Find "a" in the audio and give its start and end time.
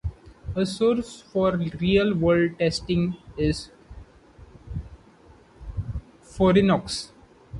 0.55-0.65